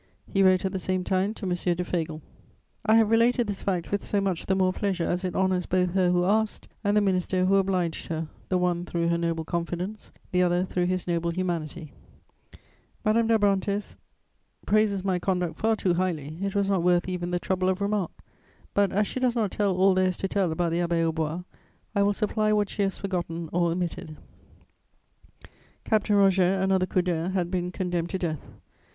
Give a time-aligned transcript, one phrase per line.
[0.25, 1.49] He wrote at the same time to M.
[1.53, 2.23] de Fagel.
[2.83, 5.91] "I have related this fact with so much the more pleasure as it honours both
[5.93, 10.11] her who asked and the minister who obliged her: the one through her noble confidence,
[10.31, 11.93] the other through his noble humanity."
[13.05, 13.95] Madame d'Abrantès
[14.65, 18.09] praises my conduct far too highly: it was not worth even the trouble of remark;
[18.73, 21.11] but, as she does not tell all there is to tell about the Abbaye aux
[21.11, 21.43] Bois,
[21.93, 24.07] I will supply what she has forgotten or omitted.
[24.07, 24.19] [Sidenote:
[25.43, 25.51] Captain Roger.]
[25.83, 28.41] Captain Roger, another Coudert, had been condemned to death.